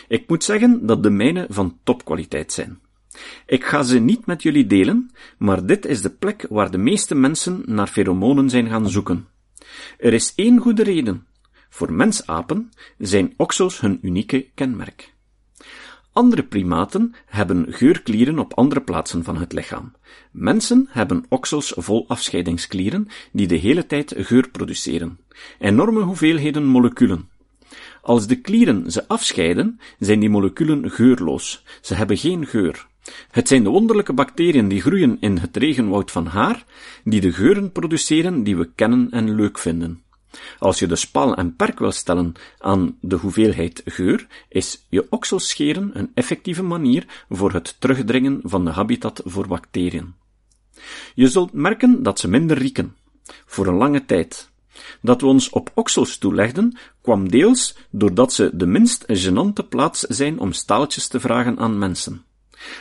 Ik 0.08 0.28
moet 0.28 0.44
zeggen 0.44 0.86
dat 0.86 1.02
de 1.02 1.10
mijne 1.10 1.46
van 1.48 1.78
topkwaliteit 1.82 2.52
zijn. 2.52 2.80
Ik 3.46 3.64
ga 3.64 3.82
ze 3.82 3.98
niet 3.98 4.26
met 4.26 4.42
jullie 4.42 4.66
delen, 4.66 5.10
maar 5.38 5.66
dit 5.66 5.86
is 5.86 6.02
de 6.02 6.10
plek 6.10 6.46
waar 6.48 6.70
de 6.70 6.78
meeste 6.78 7.14
mensen 7.14 7.62
naar 7.66 7.86
feromonen 7.86 8.50
zijn 8.50 8.68
gaan 8.68 8.88
zoeken. 8.88 9.28
Er 9.98 10.12
is 10.12 10.32
één 10.34 10.58
goede 10.58 10.82
reden. 10.82 11.26
Voor 11.68 11.92
mensapen 11.92 12.70
zijn 12.98 13.34
oksels 13.36 13.80
hun 13.80 13.98
unieke 14.02 14.50
kenmerk. 14.54 15.14
Andere 16.12 16.42
primaten 16.42 17.14
hebben 17.26 17.66
geurklieren 17.68 18.38
op 18.38 18.54
andere 18.54 18.80
plaatsen 18.80 19.24
van 19.24 19.36
het 19.36 19.52
lichaam. 19.52 19.92
Mensen 20.30 20.86
hebben 20.90 21.24
oksels 21.28 21.72
vol 21.76 22.04
afscheidingsklieren 22.08 23.08
die 23.32 23.46
de 23.46 23.56
hele 23.56 23.86
tijd 23.86 24.14
geur 24.16 24.48
produceren. 24.48 25.18
Enorme 25.58 26.00
hoeveelheden 26.00 26.64
moleculen. 26.64 27.28
Als 28.02 28.26
de 28.26 28.36
klieren 28.36 28.92
ze 28.92 29.08
afscheiden, 29.08 29.80
zijn 29.98 30.20
die 30.20 30.30
moleculen 30.30 30.90
geurloos. 30.90 31.64
Ze 31.80 31.94
hebben 31.94 32.16
geen 32.16 32.46
geur. 32.46 32.86
Het 33.30 33.48
zijn 33.48 33.62
de 33.62 33.68
wonderlijke 33.68 34.12
bacteriën 34.12 34.68
die 34.68 34.80
groeien 34.80 35.16
in 35.20 35.36
het 35.36 35.56
regenwoud 35.56 36.10
van 36.10 36.26
haar, 36.26 36.64
die 37.04 37.20
de 37.20 37.32
geuren 37.32 37.72
produceren 37.72 38.42
die 38.42 38.56
we 38.56 38.68
kennen 38.74 39.10
en 39.10 39.34
leuk 39.34 39.58
vinden. 39.58 40.02
Als 40.58 40.78
je 40.78 40.86
dus 40.86 41.10
paal 41.10 41.34
en 41.34 41.56
perk 41.56 41.78
wil 41.78 41.92
stellen 41.92 42.32
aan 42.58 42.96
de 43.00 43.16
hoeveelheid 43.16 43.82
geur, 43.84 44.26
is 44.48 44.86
je 44.88 45.06
okselscheren 45.10 45.90
een 45.92 46.10
effectieve 46.14 46.62
manier 46.62 47.24
voor 47.28 47.52
het 47.52 47.76
terugdringen 47.78 48.40
van 48.42 48.64
de 48.64 48.70
habitat 48.70 49.22
voor 49.24 49.46
bacteriën. 49.46 50.14
Je 51.14 51.28
zult 51.28 51.52
merken 51.52 52.02
dat 52.02 52.18
ze 52.18 52.28
minder 52.28 52.58
rieken, 52.58 52.96
voor 53.46 53.66
een 53.66 53.74
lange 53.74 54.04
tijd. 54.04 54.50
Dat 55.02 55.20
we 55.20 55.26
ons 55.26 55.50
op 55.50 55.70
oksels 55.74 56.18
toelegden, 56.18 56.78
kwam 57.00 57.30
deels 57.30 57.76
doordat 57.90 58.32
ze 58.32 58.50
de 58.52 58.66
minst 58.66 59.04
genante 59.06 59.64
plaats 59.64 60.00
zijn 60.00 60.38
om 60.38 60.52
staaltjes 60.52 61.08
te 61.08 61.20
vragen 61.20 61.58
aan 61.58 61.78
mensen. 61.78 62.24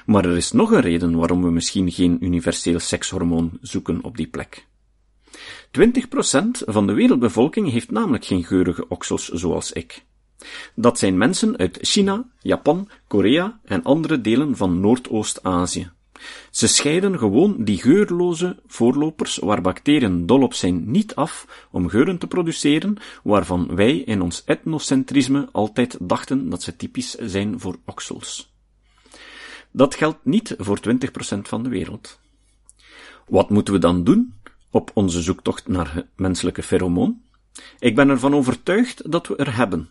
Maar 0.06 0.26
er 0.26 0.38
is 0.38 0.52
nog 0.52 0.72
een 0.72 0.82
reden 0.82 1.18
waarom 1.18 1.44
we 1.44 1.52
misschien 1.52 1.92
geen 1.92 2.18
universeel 2.24 2.80
sekshormoon 2.80 3.58
zoeken 3.62 4.04
op 4.04 4.18
die 4.18 4.28
plek. 4.28 4.68
20% 5.72 5.82
van 6.66 6.88
de 6.88 6.94
wereldbevolking 6.94 7.72
heeft 7.72 7.92
namelijk 7.92 8.26
geen 8.26 8.44
geurige 8.44 8.88
oksels 8.88 9.28
zoals 9.28 9.72
ik. 9.72 10.06
Dat 10.76 11.00
zijn 11.00 11.18
mensen 11.18 11.58
uit 11.58 11.78
China, 11.82 12.30
Japan, 12.40 12.90
Korea 13.08 13.60
en 13.64 13.84
andere 13.84 14.22
delen 14.22 14.58
van 14.58 14.80
Noordoost-Azië. 14.80 15.92
Ze 16.52 16.68
scheiden 16.68 17.18
gewoon 17.18 17.64
die 17.64 17.78
geurloze 17.78 18.58
voorlopers 18.68 19.38
waar 19.38 19.62
bacteriën 19.62 20.26
dol 20.26 20.42
op 20.42 20.54
zijn 20.54 20.92
niet 20.92 21.16
af 21.16 21.68
om 21.72 21.90
geuren 21.90 22.18
te 22.18 22.28
produceren, 22.28 22.98
waarvan 23.24 23.76
wij 23.76 23.98
in 23.98 24.22
ons 24.22 24.44
etnocentrisme 24.46 25.50
altijd 25.52 25.98
dachten 26.02 26.50
dat 26.50 26.64
ze 26.64 26.76
typisch 26.76 27.16
zijn 27.16 27.60
voor 27.60 27.78
oksels. 27.86 28.54
Dat 29.72 29.96
geldt 29.96 30.20
niet 30.24 30.56
voor 30.58 30.80
20% 31.36 31.40
van 31.42 31.64
de 31.64 31.70
wereld. 31.70 32.20
Wat 33.28 33.50
moeten 33.50 33.74
we 33.74 33.80
dan 33.80 34.04
doen 34.04 34.34
op 34.72 34.92
onze 34.94 35.22
zoektocht 35.22 35.68
naar 35.68 35.94
het 35.94 36.08
menselijke 36.16 36.64
feromoon? 36.64 37.22
Ik 37.80 37.96
ben 37.96 38.10
ervan 38.10 38.36
overtuigd 38.36 39.12
dat 39.12 39.28
we 39.28 39.36
er 39.36 39.56
hebben. 39.56 39.90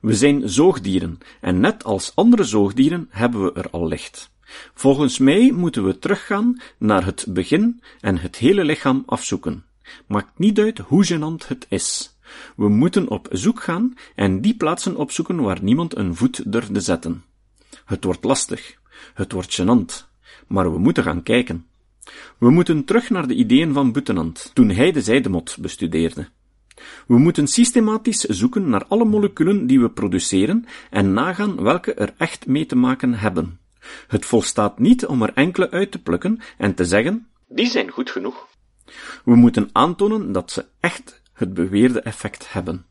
We 0.00 0.14
zijn 0.14 0.48
zoogdieren, 0.48 1.18
en 1.40 1.60
net 1.60 1.84
als 1.84 2.12
andere 2.14 2.44
zoogdieren 2.44 3.06
hebben 3.10 3.44
we 3.44 3.52
er 3.52 3.70
al 3.70 3.88
licht. 3.88 4.30
Volgens 4.74 5.18
mij 5.18 5.52
moeten 5.52 5.84
we 5.84 5.98
teruggaan 5.98 6.60
naar 6.78 7.04
het 7.04 7.26
begin 7.28 7.82
en 8.00 8.18
het 8.18 8.36
hele 8.36 8.64
lichaam 8.64 9.02
afzoeken. 9.06 9.64
Maakt 10.06 10.38
niet 10.38 10.58
uit 10.58 10.78
hoe 10.78 11.06
gênant 11.06 11.46
het 11.46 11.66
is. 11.68 12.18
We 12.56 12.68
moeten 12.68 13.08
op 13.08 13.28
zoek 13.30 13.62
gaan 13.62 13.94
en 14.14 14.40
die 14.40 14.56
plaatsen 14.56 14.96
opzoeken 14.96 15.40
waar 15.40 15.62
niemand 15.62 15.96
een 15.96 16.16
voet 16.16 16.52
durfde 16.52 16.80
zetten. 16.80 17.24
Het 17.84 18.04
wordt 18.04 18.24
lastig, 18.24 18.78
het 19.14 19.32
wordt 19.32 19.60
gênant, 19.60 20.08
maar 20.46 20.72
we 20.72 20.78
moeten 20.78 21.02
gaan 21.02 21.22
kijken. 21.22 21.66
We 22.38 22.50
moeten 22.50 22.84
terug 22.84 23.10
naar 23.10 23.26
de 23.26 23.34
ideeën 23.34 23.72
van 23.72 23.92
Butenant, 23.92 24.50
toen 24.54 24.70
hij 24.70 24.92
de 24.92 25.00
zijdemot 25.00 25.56
bestudeerde. 25.60 26.28
We 27.06 27.18
moeten 27.18 27.46
systematisch 27.46 28.20
zoeken 28.20 28.68
naar 28.68 28.84
alle 28.84 29.04
moleculen 29.04 29.66
die 29.66 29.80
we 29.80 29.90
produceren 29.90 30.66
en 30.90 31.12
nagaan 31.12 31.62
welke 31.62 31.94
er 31.94 32.14
echt 32.16 32.46
mee 32.46 32.66
te 32.66 32.76
maken 32.76 33.14
hebben. 33.14 33.60
Het 34.06 34.26
volstaat 34.26 34.78
niet 34.78 35.06
om 35.06 35.22
er 35.22 35.32
enkele 35.34 35.70
uit 35.70 35.90
te 35.90 36.02
plukken 36.02 36.40
en 36.58 36.74
te 36.74 36.84
zeggen, 36.84 37.28
die 37.48 37.66
zijn 37.66 37.90
goed 37.90 38.10
genoeg. 38.10 38.48
We 39.24 39.34
moeten 39.34 39.68
aantonen 39.72 40.32
dat 40.32 40.50
ze 40.50 40.66
echt 40.80 41.22
het 41.32 41.54
beweerde 41.54 42.00
effect 42.00 42.52
hebben. 42.52 42.86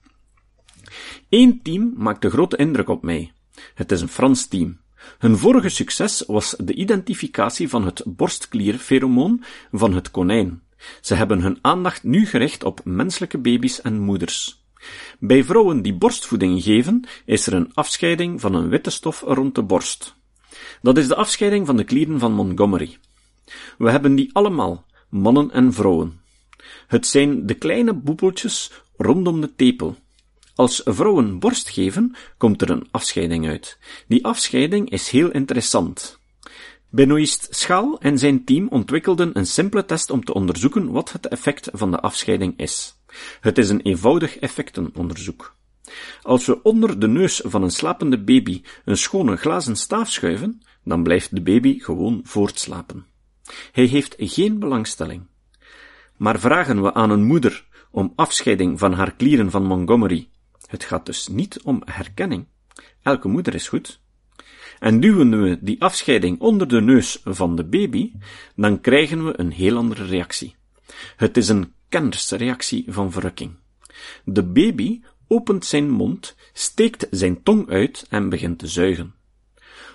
Eén 1.29 1.61
team 1.61 1.93
maakte 1.95 2.29
grote 2.29 2.57
indruk 2.57 2.89
op 2.89 3.03
mij. 3.03 3.31
Het 3.73 3.91
is 3.91 4.01
een 4.01 4.09
Frans 4.09 4.47
team. 4.47 4.79
Hun 5.17 5.37
vorige 5.37 5.69
succes 5.69 6.23
was 6.27 6.55
de 6.57 6.73
identificatie 6.73 7.69
van 7.69 7.85
het 7.85 8.03
borstklierferomoon 8.05 9.43
van 9.71 9.93
het 9.93 10.11
konijn. 10.11 10.61
Ze 11.01 11.15
hebben 11.15 11.41
hun 11.41 11.57
aandacht 11.61 12.03
nu 12.03 12.25
gericht 12.25 12.63
op 12.63 12.81
menselijke 12.83 13.37
baby's 13.37 13.81
en 13.81 13.99
moeders. 13.99 14.63
Bij 15.19 15.43
vrouwen 15.43 15.81
die 15.81 15.93
borstvoeding 15.93 16.63
geven, 16.63 17.07
is 17.25 17.47
er 17.47 17.53
een 17.53 17.73
afscheiding 17.73 18.41
van 18.41 18.53
een 18.53 18.69
witte 18.69 18.89
stof 18.89 19.21
rond 19.21 19.55
de 19.55 19.63
borst. 19.63 20.15
Dat 20.81 20.97
is 20.97 21.07
de 21.07 21.15
afscheiding 21.15 21.65
van 21.65 21.77
de 21.77 21.83
klieren 21.83 22.19
van 22.19 22.33
Montgomery. 22.33 22.97
We 23.77 23.91
hebben 23.91 24.15
die 24.15 24.29
allemaal, 24.33 24.85
mannen 25.09 25.51
en 25.51 25.73
vrouwen. 25.73 26.21
Het 26.87 27.07
zijn 27.07 27.45
de 27.45 27.53
kleine 27.53 27.93
boepeltjes 27.93 28.71
rondom 28.97 29.41
de 29.41 29.55
tepel. 29.55 29.97
Als 30.59 30.81
vrouwen 30.85 31.39
borst 31.39 31.69
geven, 31.69 32.15
komt 32.37 32.61
er 32.61 32.69
een 32.69 32.87
afscheiding 32.91 33.47
uit. 33.47 33.77
Die 34.07 34.25
afscheiding 34.25 34.89
is 34.89 35.09
heel 35.09 35.31
interessant. 35.31 36.19
Benoist 36.89 37.47
Schaal 37.49 37.99
en 37.99 38.17
zijn 38.17 38.45
team 38.45 38.67
ontwikkelden 38.67 39.37
een 39.37 39.45
simpele 39.45 39.85
test 39.85 40.09
om 40.09 40.23
te 40.23 40.33
onderzoeken 40.33 40.91
wat 40.91 41.11
het 41.11 41.27
effect 41.27 41.69
van 41.73 41.91
de 41.91 41.99
afscheiding 41.99 42.57
is. 42.57 43.01
Het 43.41 43.57
is 43.57 43.69
een 43.69 43.81
eenvoudig 43.81 44.37
effectenonderzoek. 44.37 45.55
Als 46.21 46.45
we 46.45 46.63
onder 46.63 46.99
de 46.99 47.07
neus 47.07 47.41
van 47.45 47.63
een 47.63 47.71
slapende 47.71 48.23
baby 48.23 48.61
een 48.85 48.97
schone 48.97 49.35
glazen 49.35 49.75
staaf 49.75 50.09
schuiven, 50.09 50.61
dan 50.83 51.03
blijft 51.03 51.35
de 51.35 51.41
baby 51.41 51.79
gewoon 51.79 52.21
voortslapen. 52.23 53.05
Hij 53.71 53.85
heeft 53.85 54.15
geen 54.17 54.59
belangstelling. 54.59 55.27
Maar 56.17 56.39
vragen 56.39 56.81
we 56.81 56.93
aan 56.93 57.09
een 57.09 57.23
moeder 57.23 57.67
om 57.91 58.13
afscheiding 58.15 58.79
van 58.79 58.93
haar 58.93 59.13
klieren 59.15 59.51
van 59.51 59.63
Montgomery, 59.63 60.29
het 60.69 60.83
gaat 60.83 61.05
dus 61.05 61.27
niet 61.27 61.61
om 61.61 61.81
herkenning. 61.85 62.45
Elke 63.01 63.27
moeder 63.27 63.55
is 63.55 63.67
goed. 63.67 63.99
En 64.79 64.99
duwen 64.99 65.41
we 65.41 65.57
die 65.61 65.81
afscheiding 65.81 66.39
onder 66.39 66.67
de 66.67 66.81
neus 66.81 67.21
van 67.23 67.55
de 67.55 67.63
baby, 67.63 68.11
dan 68.55 68.81
krijgen 68.81 69.25
we 69.25 69.39
een 69.39 69.51
heel 69.51 69.77
andere 69.77 70.05
reactie. 70.05 70.55
Het 71.15 71.37
is 71.37 71.49
een 71.49 71.73
kennersreactie 71.89 72.85
van 72.87 73.11
verrukking. 73.11 73.55
De 74.23 74.43
baby 74.43 75.01
opent 75.27 75.65
zijn 75.65 75.89
mond, 75.89 76.35
steekt 76.53 77.07
zijn 77.11 77.43
tong 77.43 77.69
uit 77.69 78.05
en 78.09 78.29
begint 78.29 78.59
te 78.59 78.67
zuigen. 78.67 79.13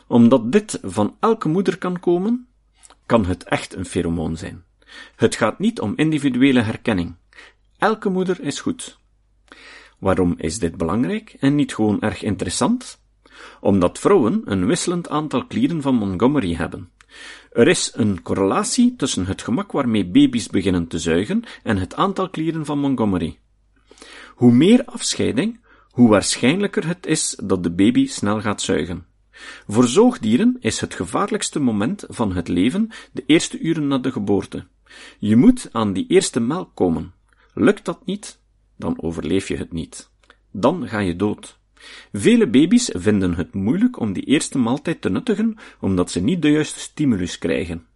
Omdat 0.06 0.52
dit 0.52 0.78
van 0.82 1.16
elke 1.20 1.48
moeder 1.48 1.78
kan 1.78 2.00
komen, 2.00 2.46
kan 3.06 3.26
het 3.26 3.44
echt 3.44 3.74
een 3.74 3.86
feromoon 3.86 4.36
zijn. 4.36 4.64
Het 5.16 5.34
gaat 5.34 5.58
niet 5.58 5.80
om 5.80 5.92
individuele 5.96 6.60
herkenning. 6.60 7.14
Elke 7.78 8.08
moeder 8.08 8.40
is 8.40 8.60
goed. 8.60 8.98
Waarom 10.04 10.34
is 10.36 10.58
dit 10.58 10.76
belangrijk 10.76 11.36
en 11.40 11.54
niet 11.54 11.74
gewoon 11.74 12.00
erg 12.00 12.22
interessant? 12.22 13.00
Omdat 13.60 13.98
vrouwen 13.98 14.42
een 14.44 14.66
wisselend 14.66 15.08
aantal 15.08 15.46
klieren 15.46 15.82
van 15.82 15.94
Montgomery 15.94 16.54
hebben. 16.54 16.90
Er 17.52 17.68
is 17.68 17.92
een 17.94 18.22
correlatie 18.22 18.96
tussen 18.96 19.26
het 19.26 19.42
gemak 19.42 19.72
waarmee 19.72 20.06
baby's 20.06 20.48
beginnen 20.48 20.86
te 20.86 20.98
zuigen 20.98 21.42
en 21.62 21.76
het 21.76 21.94
aantal 21.94 22.30
klieren 22.30 22.64
van 22.64 22.78
Montgomery. 22.78 23.38
Hoe 24.34 24.52
meer 24.52 24.84
afscheiding, 24.84 25.60
hoe 25.90 26.08
waarschijnlijker 26.08 26.86
het 26.86 27.06
is 27.06 27.38
dat 27.42 27.62
de 27.62 27.70
baby 27.70 28.06
snel 28.06 28.40
gaat 28.40 28.62
zuigen. 28.62 29.06
Voor 29.68 29.88
zoogdieren 29.88 30.56
is 30.60 30.80
het 30.80 30.94
gevaarlijkste 30.94 31.60
moment 31.60 32.04
van 32.08 32.32
het 32.32 32.48
leven 32.48 32.90
de 33.12 33.22
eerste 33.26 33.58
uren 33.58 33.86
na 33.86 33.98
de 33.98 34.12
geboorte. 34.12 34.66
Je 35.18 35.36
moet 35.36 35.68
aan 35.72 35.92
die 35.92 36.06
eerste 36.08 36.40
melk 36.40 36.70
komen. 36.74 37.12
Lukt 37.54 37.84
dat 37.84 38.06
niet, 38.06 38.42
dan 38.76 39.02
overleef 39.02 39.48
je 39.48 39.56
het 39.56 39.72
niet. 39.72 40.10
Dan 40.50 40.88
ga 40.88 40.98
je 40.98 41.16
dood. 41.16 41.58
Vele 42.12 42.48
baby's 42.48 42.90
vinden 42.92 43.34
het 43.34 43.54
moeilijk 43.54 44.00
om 44.00 44.12
die 44.12 44.24
eerste 44.24 44.58
maaltijd 44.58 45.00
te 45.00 45.10
nuttigen, 45.10 45.56
omdat 45.80 46.10
ze 46.10 46.20
niet 46.20 46.42
de 46.42 46.50
juiste 46.50 46.80
stimulus 46.80 47.38
krijgen. 47.38 47.86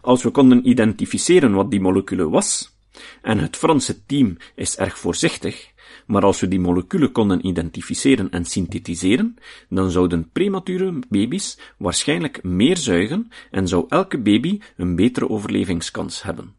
Als 0.00 0.22
we 0.22 0.30
konden 0.30 0.68
identificeren 0.68 1.52
wat 1.52 1.70
die 1.70 1.80
molecule 1.80 2.28
was, 2.28 2.76
en 3.22 3.38
het 3.38 3.56
Franse 3.56 4.04
team 4.06 4.36
is 4.54 4.76
erg 4.76 4.98
voorzichtig, 4.98 5.72
maar 6.06 6.22
als 6.22 6.40
we 6.40 6.48
die 6.48 6.60
moleculen 6.60 7.12
konden 7.12 7.46
identificeren 7.46 8.30
en 8.30 8.44
synthetiseren, 8.44 9.36
dan 9.68 9.90
zouden 9.90 10.30
premature 10.32 10.98
baby's 11.08 11.58
waarschijnlijk 11.78 12.42
meer 12.42 12.76
zuigen 12.76 13.28
en 13.50 13.68
zou 13.68 13.84
elke 13.88 14.18
baby 14.18 14.60
een 14.76 14.96
betere 14.96 15.28
overlevingskans 15.28 16.22
hebben. 16.22 16.54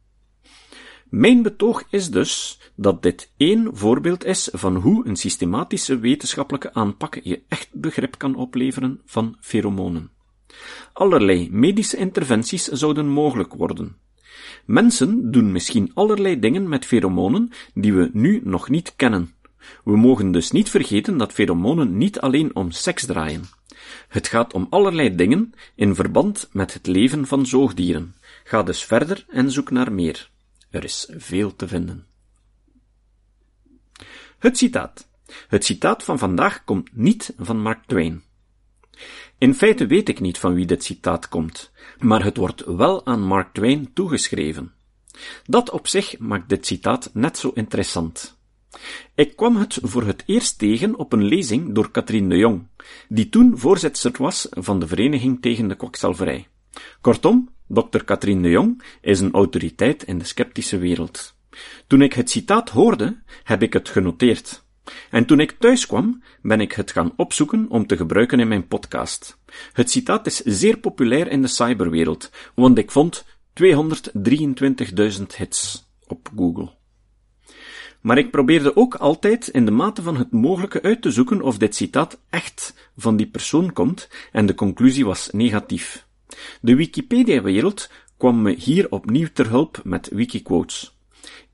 Mijn 1.10 1.42
betoog 1.42 1.84
is 1.89 2.10
dus 2.12 2.60
dat 2.75 3.04
dit 3.04 3.32
één 3.38 3.70
voorbeeld 3.78 4.25
is 4.25 4.50
van 4.51 4.75
hoe 4.75 5.08
een 5.08 5.16
systematische 5.16 6.00
wetenschappelijke 6.00 6.74
aanpak 6.74 7.20
je 7.24 7.42
echt 7.48 7.70
begrip 7.74 8.18
kan 8.18 8.36
opleveren 8.36 9.01
van 9.06 9.36
feromonen. 9.39 10.10
allerlei 10.94 11.50
medische 11.51 11.98
interventies 11.98 12.63
zouden 12.68 13.08
mogelijk 13.08 13.54
worden. 13.54 13.98
Mensen 14.66 15.32
doen 15.32 15.51
misschien 15.51 15.92
allerlei 15.94 16.39
dingen 16.39 16.70
met 16.70 16.86
feromonen 16.86 17.51
die 17.74 17.94
we 17.94 18.10
nu 18.13 18.42
nog 18.44 18.70
niet 18.70 18.94
kennen. 18.96 19.34
We 19.84 19.98
mogen 19.98 20.32
dus 20.32 20.51
niet 20.51 20.70
vergeten 20.70 21.18
dat 21.18 21.34
feromonen 21.34 21.98
niet 21.98 22.20
alleen 22.20 22.56
om 22.56 22.72
seks 22.72 23.06
draaien. 23.06 23.44
Het 24.08 24.28
gaat 24.28 24.54
om 24.54 24.68
allerlei 24.70 25.16
dingen 25.16 25.54
in 25.75 25.96
verband 25.96 26.50
met 26.51 26.74
het 26.74 26.88
leven 26.88 27.28
van 27.28 27.46
zoogdieren. 27.46 28.16
Ga 28.44 28.63
dus 28.63 28.84
verder 28.84 29.25
en 29.28 29.51
zoek 29.51 29.72
naar 29.72 29.92
meer. 29.92 30.30
Er 30.70 30.84
is 30.84 31.10
veel 31.18 31.56
te 31.56 31.68
vinden. 31.68 32.08
Het 34.40 34.58
citaat. 34.58 35.08
Het 35.48 35.66
citaat 35.66 36.04
van 36.04 36.20
vandaag 36.20 36.64
komt 36.64 36.96
niet 36.96 37.34
van 37.38 37.62
Mark 37.62 37.86
Twain. 37.86 38.24
In 39.38 39.56
feite 39.56 39.88
weet 39.88 40.10
ik 40.10 40.20
niet 40.20 40.38
van 40.38 40.54
wie 40.54 40.66
dit 40.66 40.84
citaat 40.84 41.30
komt, 41.30 41.72
maar 42.00 42.24
het 42.24 42.38
wordt 42.38 42.66
wel 42.66 43.06
aan 43.06 43.22
Mark 43.24 43.54
Twain 43.54 43.94
toegeschreven. 43.94 44.74
Dat 45.46 45.70
op 45.70 45.88
zich 45.88 46.18
maakt 46.18 46.50
dit 46.50 46.66
citaat 46.66 47.10
net 47.14 47.38
zo 47.38 47.52
interessant. 47.54 48.38
Ik 49.16 49.36
kwam 49.36 49.56
het 49.56 49.80
voor 49.82 50.04
het 50.04 50.24
eerst 50.26 50.58
tegen 50.58 50.96
op 50.96 51.14
een 51.14 51.24
lezing 51.24 51.74
door 51.74 51.92
Katrien 51.92 52.30
de 52.30 52.38
Jong, 52.38 52.68
die 53.08 53.30
toen 53.30 53.58
voorzitter 53.58 54.12
was 54.18 54.48
van 54.50 54.80
de 54.80 54.88
Vereniging 54.88 55.42
tegen 55.42 55.68
de 55.68 55.76
Kwakzalverij. 55.76 56.48
Kortom, 57.02 57.50
Dr. 57.70 58.04
Katrien 58.04 58.42
de 58.42 58.50
Jong 58.50 58.84
is 59.02 59.20
een 59.20 59.34
autoriteit 59.34 60.04
in 60.04 60.18
de 60.18 60.26
sceptische 60.26 60.78
wereld. 60.78 61.36
Toen 61.88 62.02
ik 62.02 62.14
het 62.14 62.30
citaat 62.30 62.70
hoorde, 62.70 63.22
heb 63.44 63.62
ik 63.62 63.74
het 63.74 63.90
genoteerd. 63.90 64.64
En 65.10 65.26
toen 65.26 65.40
ik 65.40 65.52
thuis 65.52 65.86
kwam, 65.86 66.24
ben 66.42 66.62
ik 66.62 66.72
het 66.72 66.92
gaan 66.92 67.14
opzoeken 67.16 67.66
om 67.70 67.88
te 67.88 67.98
gebruiken 67.98 68.40
in 68.40 68.48
mijn 68.48 68.68
podcast. 68.68 69.38
Het 69.74 69.92
citaat 69.92 70.26
is 70.26 70.42
zeer 70.42 70.78
populair 70.78 71.32
in 71.32 71.42
de 71.42 71.48
cyberwereld, 71.48 72.32
want 72.56 72.78
ik 72.78 72.92
vond 72.92 73.26
223.000 73.64 75.26
hits 75.38 75.90
op 76.08 76.30
Google. 76.36 76.78
Maar 78.02 78.18
ik 78.18 78.32
probeerde 78.32 78.76
ook 78.76 78.96
altijd 78.96 79.48
in 79.48 79.66
de 79.66 79.72
mate 79.72 80.02
van 80.02 80.18
het 80.18 80.32
mogelijke 80.32 80.82
uit 80.82 81.02
te 81.02 81.12
zoeken 81.12 81.42
of 81.42 81.58
dit 81.58 81.76
citaat 81.76 82.20
echt 82.30 82.90
van 82.98 83.16
die 83.16 83.28
persoon 83.28 83.74
komt, 83.74 84.10
en 84.32 84.46
de 84.46 84.56
conclusie 84.56 85.06
was 85.06 85.30
negatief. 85.32 86.08
De 86.62 86.76
Wikipedia-wereld 86.76 87.90
kwam 88.18 88.42
me 88.42 88.56
hier 88.56 88.92
opnieuw 88.92 89.28
ter 89.34 89.50
hulp 89.50 89.82
met 89.84 90.10
Wikiquotes. 90.10 90.98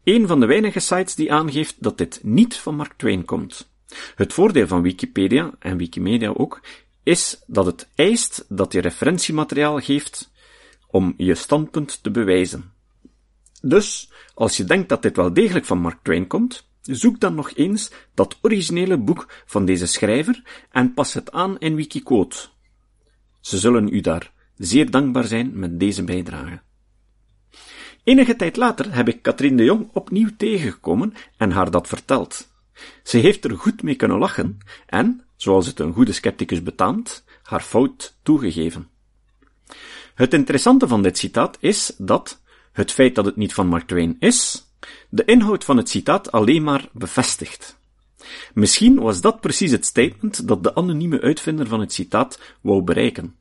Een 0.04 0.28
van 0.28 0.40
de 0.40 0.46
weinige 0.46 0.80
sites 0.80 1.16
die 1.16 1.34
aangeeft 1.34 1.76
dat 1.80 1.98
dit 1.98 2.20
niet 2.24 2.56
van 2.56 2.76
Mark 2.76 2.94
Twain 2.98 3.26
komt. 3.26 3.74
Het 4.16 4.34
voordeel 4.34 4.68
van 4.68 4.82
Wikipedia, 4.82 5.54
en 5.60 5.78
Wikimedia 5.78 6.30
ook, 6.30 6.62
is 7.04 7.44
dat 7.48 7.66
het 7.66 7.90
eist 7.96 8.46
dat 8.50 8.74
je 8.74 8.82
referentiemateriaal 8.82 9.80
geeft 9.80 10.32
om 10.88 11.14
je 11.18 11.36
standpunt 11.36 12.04
te 12.04 12.12
bewijzen. 12.12 12.74
Dus, 13.62 14.12
als 14.34 14.58
je 14.58 14.64
denkt 14.64 14.90
dat 14.90 15.02
dit 15.02 15.16
wel 15.16 15.34
degelijk 15.34 15.66
van 15.66 15.80
Mark 15.80 16.00
Twain 16.04 16.28
komt, 16.28 16.68
zoek 16.82 17.20
dan 17.20 17.36
nog 17.36 17.56
eens 17.56 17.92
dat 18.14 18.38
originele 18.42 18.98
boek 18.98 19.44
van 19.46 19.66
deze 19.66 19.86
schrijver 19.86 20.66
en 20.72 20.94
pas 20.94 21.14
het 21.14 21.32
aan 21.32 21.60
in 21.60 21.76
Wikiquote. 21.76 22.38
Ze 23.42 23.58
zullen 23.58 23.94
u 23.94 24.02
daar 24.02 24.34
zeer 24.58 24.92
dankbaar 24.92 25.24
zijn 25.24 25.60
met 25.60 25.80
deze 25.80 26.04
bijdrage. 26.04 26.62
Enige 28.04 28.36
tijd 28.36 28.56
later 28.56 28.94
heb 28.94 29.08
ik 29.08 29.22
Katrien 29.22 29.58
de 29.58 29.64
Jong 29.64 29.90
opnieuw 29.94 30.30
tegengekomen 30.38 31.14
en 31.38 31.52
haar 31.52 31.72
dat 31.72 31.88
verteld. 31.88 32.48
Ze 33.04 33.18
heeft 33.18 33.46
er 33.46 33.58
goed 33.58 33.84
mee 33.84 33.96
kunnen 33.96 34.18
lachen 34.18 34.58
en, 34.86 35.24
zoals 35.36 35.68
het 35.68 35.80
een 35.80 35.94
goede 35.94 36.12
scepticus 36.12 36.64
betaamt, 36.64 37.24
haar 37.44 37.62
fout 37.62 38.18
toegegeven. 38.24 38.88
Het 40.16 40.34
interessante 40.34 40.88
van 40.88 41.02
dit 41.02 41.18
citaat 41.18 41.58
is 41.60 41.94
dat 41.98 42.42
het 42.72 42.92
feit 42.92 43.16
dat 43.16 43.26
het 43.26 43.36
niet 43.36 43.54
van 43.54 43.68
Mark 43.68 43.88
Twain 43.88 44.16
is, 44.20 44.68
de 45.10 45.26
inhoud 45.26 45.64
van 45.64 45.78
het 45.78 45.90
citaat 45.90 46.32
alleen 46.32 46.64
maar 46.64 46.90
bevestigt. 46.94 47.78
Misschien 48.54 49.00
was 49.00 49.22
dat 49.22 49.42
precies 49.42 49.72
het 49.72 49.86
statement 49.86 50.48
dat 50.48 50.64
de 50.64 50.76
anonieme 50.76 51.22
uitvinder 51.22 51.68
van 51.68 51.80
het 51.80 51.94
citaat 51.94 52.40
wou 52.62 52.82
bereiken. 52.82 53.36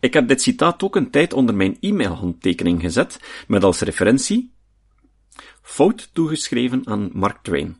Ik 0.00 0.12
heb 0.12 0.28
dit 0.28 0.42
citaat 0.42 0.82
ook 0.82 0.96
een 0.96 1.10
tijd 1.10 1.32
onder 1.32 1.54
mijn 1.54 1.76
e-mailhandtekening 1.80 2.80
gezet, 2.80 3.20
met 3.48 3.64
als 3.64 3.80
referentie 3.80 4.54
fout 5.62 6.10
toegeschreven 6.12 6.86
aan 6.86 7.10
Mark 7.12 7.42
Twain. 7.42 7.76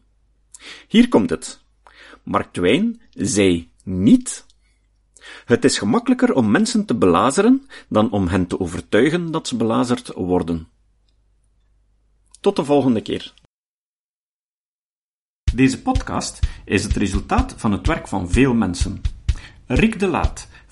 Hier 0.89 1.09
komt 1.09 1.31
het. 1.31 1.65
Mark 2.23 2.53
Twain 2.53 3.01
zei 3.11 3.71
niet 3.85 4.47
het 5.45 5.65
is 5.65 5.79
gemakkelijker 5.79 6.35
om 6.35 6.51
mensen 6.51 6.85
te 6.85 6.95
belazeren 6.95 7.67
dan 7.89 8.11
om 8.11 8.27
hen 8.27 8.47
te 8.47 8.61
overtuigen 8.61 9.31
dat 9.31 9.49
ze 9.49 9.57
belazerd 9.57 10.13
worden. 10.15 10.69
Tot 12.41 12.57
de 12.57 12.65
volgende 12.65 13.01
keer. 13.01 13.35
Deze 15.55 15.83
podcast 15.83 16.41
is 16.65 16.83
het 16.83 16.93
resultaat 16.93 17.55
van 17.57 17.73
het 17.73 17.87
werk 17.87 18.09
van 18.09 18.31
veel 18.31 18.55
mensen. 18.55 19.01
Rick 19.67 19.99
de 19.99 20.07
Laat 20.07 20.49